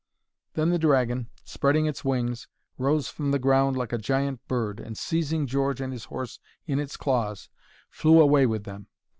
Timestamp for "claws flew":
6.97-8.19